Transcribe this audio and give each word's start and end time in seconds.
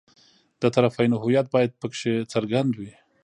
د 0.61 0.63
طرفینو 0.75 1.15
هویت 1.23 1.47
باید 1.55 1.71
په 1.81 1.87
کې 1.97 2.13
څرګند 2.31 2.71
وي. 2.79 2.93